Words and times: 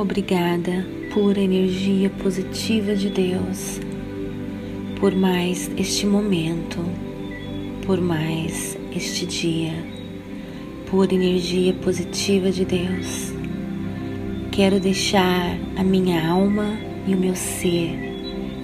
Obrigada, 0.00 0.86
pura 1.12 1.38
energia 1.38 2.08
positiva 2.08 2.96
de 2.96 3.10
Deus, 3.10 3.78
por 4.98 5.14
mais 5.14 5.70
este 5.76 6.06
momento, 6.06 6.78
por 7.84 8.00
mais 8.00 8.78
este 8.96 9.26
dia, 9.26 9.74
pura 10.90 11.14
energia 11.14 11.74
positiva 11.74 12.50
de 12.50 12.64
Deus. 12.64 13.34
Quero 14.50 14.80
deixar 14.80 15.58
a 15.76 15.84
minha 15.84 16.26
alma 16.26 16.78
e 17.06 17.14
o 17.14 17.18
meu 17.18 17.36
ser 17.36 17.94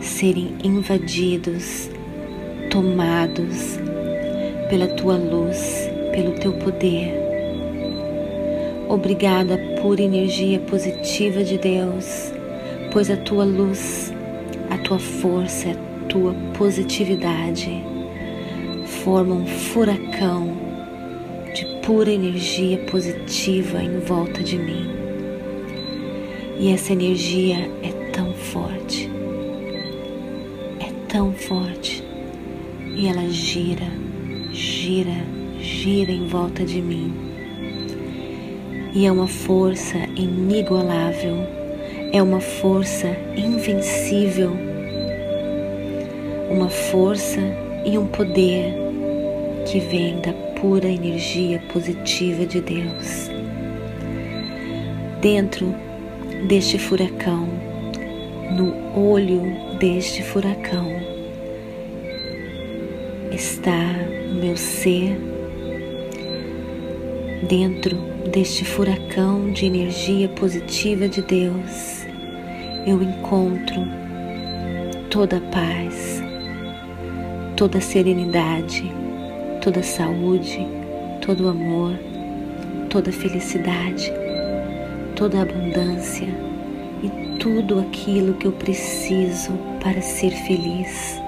serem 0.00 0.54
invadidos, 0.62 1.90
tomados 2.70 3.76
pela 4.70 4.86
tua 4.86 5.16
luz, 5.16 5.90
pelo 6.12 6.30
teu 6.38 6.52
poder 6.52 7.23
Obrigada, 8.94 9.58
pura 9.82 10.00
energia 10.00 10.60
positiva 10.60 11.42
de 11.42 11.58
Deus, 11.58 12.32
pois 12.92 13.10
a 13.10 13.16
tua 13.16 13.44
luz, 13.44 14.14
a 14.70 14.78
tua 14.78 15.00
força, 15.00 15.70
a 15.70 16.04
tua 16.06 16.32
positividade 16.56 17.82
formam 19.02 19.38
um 19.38 19.46
furacão 19.46 20.56
de 21.52 21.66
pura 21.84 22.12
energia 22.12 22.78
positiva 22.88 23.82
em 23.82 23.98
volta 23.98 24.44
de 24.44 24.56
mim. 24.56 24.88
E 26.60 26.72
essa 26.72 26.92
energia 26.92 27.68
é 27.82 28.10
tão 28.12 28.32
forte, 28.32 29.10
é 30.78 30.92
tão 31.08 31.32
forte, 31.32 32.04
e 32.94 33.08
ela 33.08 33.28
gira, 33.28 33.88
gira, 34.52 35.16
gira 35.58 36.12
em 36.12 36.28
volta 36.28 36.64
de 36.64 36.80
mim 36.80 37.33
e 38.94 39.06
é 39.06 39.10
uma 39.10 39.26
força 39.26 39.98
inigualável, 40.14 41.36
é 42.12 42.22
uma 42.22 42.40
força 42.40 43.08
invencível, 43.36 44.52
uma 46.48 46.68
força 46.68 47.40
e 47.84 47.98
um 47.98 48.06
poder 48.06 48.72
que 49.66 49.80
vem 49.80 50.20
da 50.20 50.32
pura 50.60 50.86
energia 50.86 51.60
positiva 51.72 52.46
de 52.46 52.60
Deus. 52.60 53.28
Dentro 55.20 55.74
deste 56.46 56.78
furacão, 56.78 57.48
no 58.56 58.96
olho 58.96 59.42
deste 59.80 60.22
furacão, 60.22 60.86
está 63.32 63.90
o 64.30 64.34
meu 64.34 64.56
ser 64.56 65.33
dentro 67.42 67.96
deste 68.30 68.64
furacão 68.64 69.50
de 69.50 69.66
energia 69.66 70.28
positiva 70.28 71.08
de 71.08 71.20
Deus, 71.22 72.06
eu 72.86 73.02
encontro 73.02 73.86
toda 75.10 75.38
a 75.38 75.40
paz, 75.40 76.22
toda 77.56 77.78
a 77.78 77.80
serenidade, 77.80 78.90
toda 79.60 79.80
a 79.80 79.82
saúde, 79.82 80.66
todo 81.20 81.44
o 81.44 81.48
amor, 81.48 81.98
toda 82.88 83.10
a 83.10 83.12
felicidade, 83.12 84.12
toda 85.16 85.38
a 85.38 85.42
abundância 85.42 86.28
e 87.02 87.38
tudo 87.38 87.80
aquilo 87.80 88.34
que 88.34 88.46
eu 88.46 88.52
preciso 88.52 89.52
para 89.82 90.00
ser 90.00 90.30
feliz. 90.30 91.20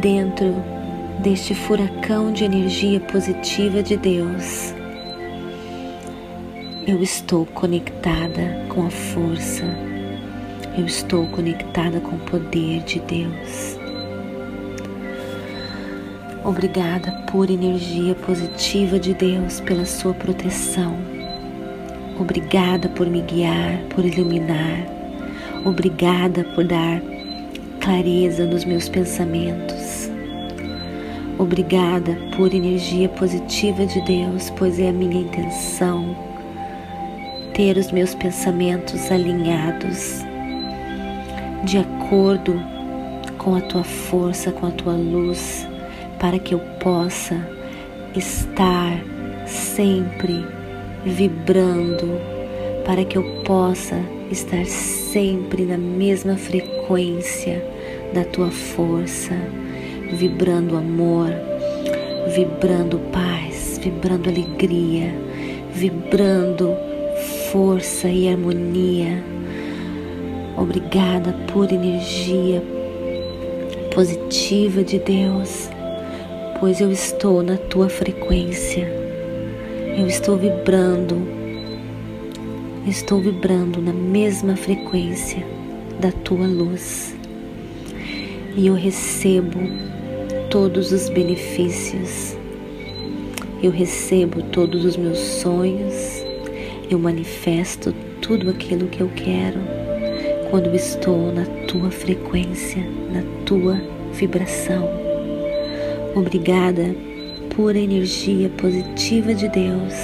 Dentro 0.00 0.77
deste 1.18 1.54
furacão 1.54 2.32
de 2.32 2.44
energia 2.44 3.00
positiva 3.00 3.82
de 3.82 3.96
Deus. 3.96 4.72
Eu 6.86 7.02
estou 7.02 7.44
conectada 7.46 8.66
com 8.68 8.86
a 8.86 8.90
força, 8.90 9.64
eu 10.76 10.86
estou 10.86 11.26
conectada 11.28 12.00
com 12.00 12.16
o 12.16 12.20
poder 12.20 12.82
de 12.84 13.00
Deus. 13.00 13.78
Obrigada 16.44 17.10
por 17.30 17.50
energia 17.50 18.14
positiva 18.14 18.98
de 18.98 19.12
Deus, 19.12 19.60
pela 19.60 19.84
sua 19.84 20.14
proteção. 20.14 20.96
Obrigada 22.18 22.88
por 22.88 23.06
me 23.06 23.22
guiar, 23.22 23.80
por 23.90 24.04
iluminar. 24.04 24.86
Obrigada 25.64 26.44
por 26.54 26.64
dar 26.64 27.02
clareza 27.80 28.44
nos 28.46 28.64
meus 28.64 28.88
pensamentos. 28.88 29.77
Obrigada 31.38 32.18
por 32.36 32.52
energia 32.52 33.08
positiva 33.08 33.86
de 33.86 34.00
Deus, 34.00 34.50
pois 34.50 34.80
é 34.80 34.88
a 34.88 34.92
minha 34.92 35.20
intenção 35.20 36.16
ter 37.54 37.76
os 37.76 37.92
meus 37.92 38.12
pensamentos 38.12 39.08
alinhados 39.12 40.24
de 41.62 41.78
acordo 41.78 42.60
com 43.38 43.54
a 43.54 43.60
tua 43.60 43.84
força, 43.84 44.50
com 44.50 44.66
a 44.66 44.72
tua 44.72 44.94
luz, 44.94 45.64
para 46.18 46.40
que 46.40 46.54
eu 46.54 46.58
possa 46.80 47.36
estar 48.16 49.00
sempre 49.46 50.44
vibrando, 51.04 52.20
para 52.84 53.04
que 53.04 53.16
eu 53.16 53.42
possa 53.44 54.00
estar 54.28 54.66
sempre 54.66 55.64
na 55.64 55.78
mesma 55.78 56.36
frequência 56.36 57.64
da 58.12 58.24
tua 58.24 58.50
força 58.50 59.36
vibrando 60.12 60.76
amor, 60.76 61.30
vibrando 62.34 62.98
paz, 63.12 63.78
vibrando 63.82 64.28
alegria, 64.28 65.14
vibrando 65.72 66.74
força 67.50 68.08
e 68.08 68.28
harmonia. 68.28 69.22
Obrigada 70.56 71.32
por 71.52 71.70
energia 71.72 72.62
positiva 73.94 74.82
de 74.82 74.98
Deus, 74.98 75.68
pois 76.58 76.80
eu 76.80 76.90
estou 76.90 77.42
na 77.42 77.56
tua 77.56 77.88
frequência. 77.88 78.88
Eu 79.96 80.06
estou 80.06 80.36
vibrando, 80.36 81.16
estou 82.86 83.20
vibrando 83.20 83.80
na 83.80 83.92
mesma 83.92 84.56
frequência 84.56 85.44
da 86.00 86.12
tua 86.12 86.46
luz. 86.46 87.16
E 88.56 88.66
eu 88.66 88.74
recebo 88.74 89.60
todos 90.50 90.92
os 90.92 91.08
benefícios, 91.10 92.36
eu 93.62 93.70
recebo 93.70 94.42
todos 94.44 94.84
os 94.84 94.96
meus 94.96 95.18
sonhos, 95.18 96.24
eu 96.90 96.98
manifesto 96.98 97.94
tudo 98.22 98.48
aquilo 98.50 98.86
que 98.86 99.00
eu 99.00 99.10
quero 99.14 99.58
quando 100.50 100.74
estou 100.74 101.32
na 101.32 101.44
tua 101.66 101.90
frequência, 101.90 102.82
na 103.12 103.22
tua 103.44 103.78
vibração. 104.14 104.88
Obrigada 106.14 106.94
por 107.54 107.76
energia 107.76 108.48
positiva 108.50 109.34
de 109.34 109.48
Deus, 109.48 109.94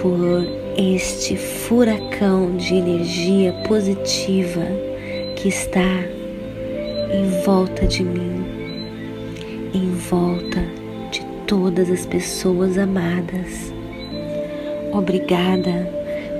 por 0.00 0.46
este 0.78 1.36
furacão 1.36 2.56
de 2.56 2.74
energia 2.74 3.52
positiva 3.68 4.62
que 5.36 5.48
está 5.48 6.16
em 7.12 7.44
volta 7.44 7.86
de 7.86 8.02
mim, 8.02 8.65
em 9.76 9.90
volta 9.90 10.60
de 11.10 11.22
todas 11.46 11.90
as 11.90 12.06
pessoas 12.06 12.78
amadas. 12.78 13.72
Obrigada, 14.92 15.86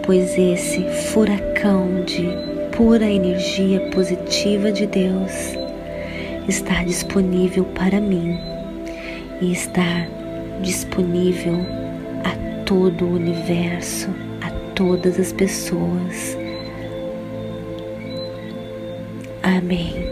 pois 0.04 0.38
esse 0.38 0.82
furacão 1.12 2.02
de 2.04 2.26
pura 2.74 3.04
energia 3.04 3.80
positiva 3.90 4.72
de 4.72 4.86
Deus 4.86 5.32
está 6.48 6.82
disponível 6.82 7.64
para 7.64 8.00
mim 8.00 8.38
e 9.42 9.52
está 9.52 10.06
disponível 10.62 11.56
a 12.24 12.64
todo 12.64 13.04
o 13.04 13.14
universo, 13.16 14.08
a 14.40 14.50
todas 14.74 15.20
as 15.20 15.32
pessoas. 15.32 16.38
Amém. 19.42 20.05